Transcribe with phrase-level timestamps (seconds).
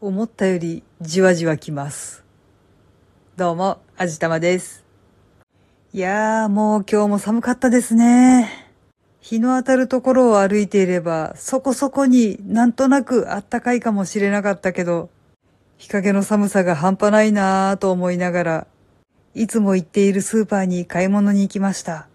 [0.00, 2.22] 思ったよりじわじわきます。
[3.36, 4.84] どうも、あじたまです。
[5.92, 8.48] いやー、もう今日も寒かったですね。
[9.20, 15.10] 日の当たるところを歩いていれば、そこそこになんとなくあったかいかもしれなかったけど、
[15.78, 18.66] 日陰の寒さが半端ないなーと思いながら、
[19.34, 22.06] いつも行っているスーパーに買い物に行きました。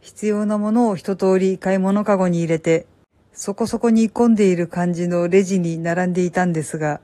[0.00, 2.86] 必要なものを一通り買い物かごに入れて、
[3.32, 7.00] そこそこに混んでいる感じのレジに並んでいたんですが、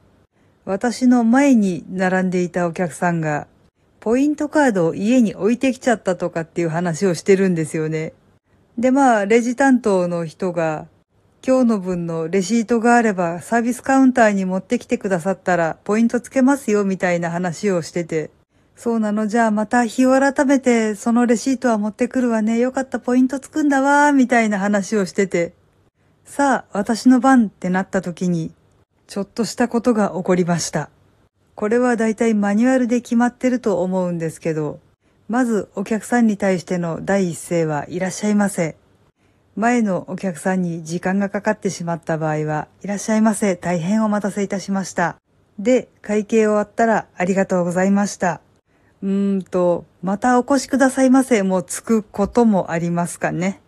[0.64, 3.48] 私の前に並んでいたお客さんが、
[4.00, 8.12] ポイントカードを家に置いてきちゃったとかっていう話をしてるんですよね。
[8.78, 10.86] で、まあ、レジ担当の人が、
[11.44, 18.30] 今日の分のレシートがあればサービスカウンターに持ってきてくださったらポイントつけますよみたいな話をしてて、
[18.76, 22.60] そうなのじゃあまた日を改めてそのレシートは持ってくるわね。
[22.60, 25.52] よかったポイントつくんだわみたいな話をしてて、
[26.24, 28.52] さあ私の番ってなった時に、
[29.12, 30.88] ちょっとしたことが起こりました。
[31.54, 34.80] これはだいたいマニュアルで決まってると思うんですけど、
[35.28, 38.74] まずお客さんに対しての第一声はいらっしゃいませ。
[39.54, 43.54] 前のお客さんに時間がかかってしまった場合は、いらっしゃいませ。
[43.54, 45.16] 大変お待たせいたしました。
[45.58, 48.40] で、会計終わったらありがとうございました。
[49.02, 53.60] うーんと、またお越しくださいませもうつくこともありますかね。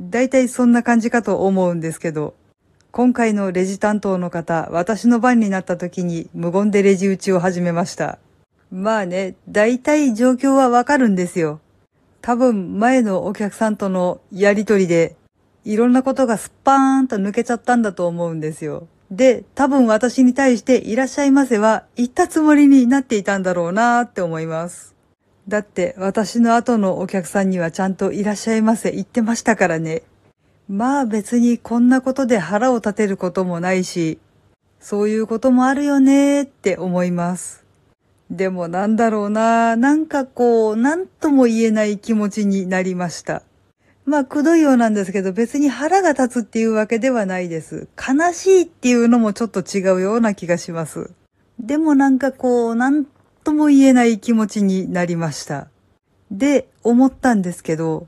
[0.00, 2.32] だいたいそんな感じかと思うんですけど、
[2.96, 8.18] 今回のレジ担当の方、私の番になった時に無言でレジ打ちを始めました。
[8.70, 11.60] まあね、だいたい状況はわかるんですよ。
[12.22, 15.14] 多分前のお客さんとのやりとりで、
[15.66, 18.88] いろんなことがスパーンと抜けちゃったんだと思うんですよ。
[19.10, 24.94] で、多分私に対していらっしゃいませは言ったつもりになっていたんだろうなーって思います。
[25.48, 30.00] だって私の後のお客さんにはちゃんといらっしゃいませ言ってましたからね。
[30.68, 34.18] まあ別にこんなことで腹を立てることもないし、
[34.80, 37.64] そういうこともあるよねーって思います。
[38.30, 43.42] でもなんだろうななんかこう、なんとも言えない気持ちになりました。
[44.04, 47.88] まあ、くどいようなんですけど、別に腹が立つっていうわけではないです。
[47.96, 51.10] 悲しいっていうのもちょっと違うような気がします。
[51.58, 53.04] でもなんかこう、なん
[53.42, 55.68] とも言えない気持ちになりました。
[56.30, 58.06] で、思ったんですけど、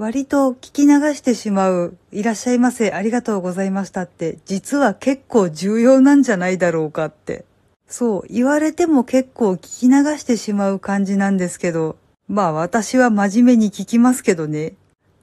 [0.00, 7.44] 割と聞き流してしまう、いらっしゃいませ、ありがとうございましたって、実は結構重要なんじゃないだろうかって。
[7.86, 14.72] そう、言われても結構聞き流してしまう感じなんですけど、まあ私は真面目に聞きますけどね。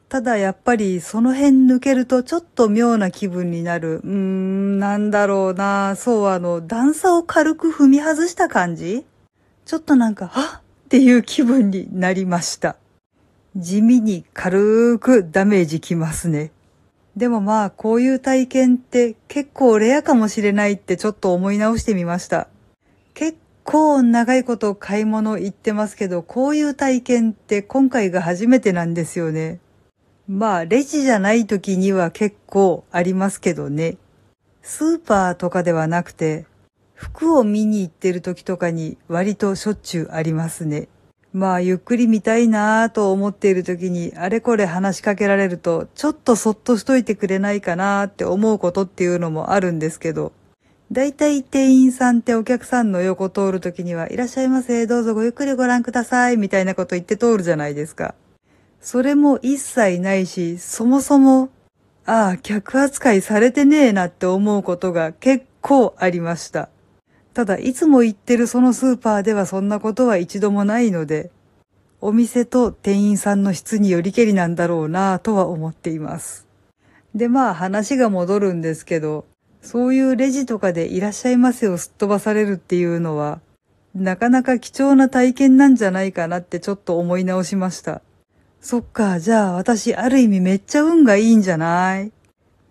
[0.10, 4.02] ただやっぱりその辺抜けるとちょっと妙な気分になる。
[4.04, 5.96] うーん、なんだろうな。
[5.96, 9.08] そう、あの、段差を軽く踏み外した感じ
[9.66, 12.78] ちょっとなんか、はっっていう気分になりました。
[13.60, 16.52] 地味に軽くダメージきますね。
[17.16, 22.48] でもまあ、こういう体験って結構レアかもしれないってちょっと思い直してみました。
[23.16, 29.60] 結構長いこと買い物行ってますけど、こういう体験って今回が初めてなんですよね。
[30.28, 33.98] まあ、レジじゃない時には結構ありますけどね。
[34.62, 36.46] スーパーとかではなくて、
[36.94, 40.90] 服を見に行ってる時とかに割としょっちゅうありますね。
[41.34, 50.32] まあ、ゆっくり見たいなぁと思っている時に、あれこれ話しかけられると、ちょっとそっとしといてくれないかなって思うことっていうのもあるんですけど、
[50.92, 58.16] だいたい店員さんってお客さんの横通る時には、いらっしゃいませ、どうぞごゆっくりご覧ください、みたいなこと言って通るじゃないですか。
[58.82, 61.50] それも一切ないし、そもそも、
[62.06, 66.70] ああ、客扱いされてねえなって思うことが結構ありました。
[67.38, 71.30] ただ、いつも行ってるそのスーパーではそんなことは一度もないので、
[72.02, 76.48] お店と店員さんの質によりけりなんだろうなぁとは思っています。
[77.14, 79.28] で、まあ話が戻るんですけど、
[79.62, 83.40] そういうレジとかでいらっしゃいませをすっ飛ばされるっていうのは、
[83.94, 88.02] なかなか貴重な体験なんじゃないかなってちょっと思い直しました。
[88.62, 92.12] そっか、じゃあ私ある意味めっちゃ運がいいんじゃない？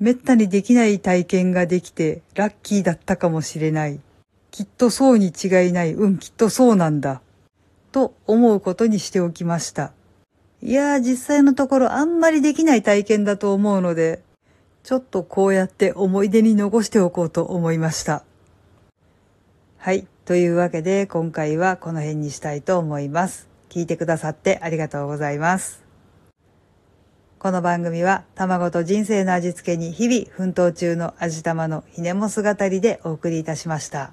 [0.00, 4.00] めったにできない体験ができてラッキーだったかもしれない。
[4.56, 5.92] きっとそうに違いない。
[5.92, 7.20] うん、きっとそうなんだ。
[7.92, 9.92] と思うことにしておきました。
[10.62, 14.22] いやー、実際のところあんまりできない体験だと思うので、
[14.82, 18.24] ちょっとこうやって思い出に残しておこうと思いました。
[19.76, 20.06] はい。
[20.24, 23.48] というわけで今回はこの辺にしたいと思います。
[23.68, 25.84] 聞いてくださってありがとうございます。
[27.38, 34.12] この番組は卵と人生の味付けに日々奮闘中の味玉のひねも姿りでお送りいたしました。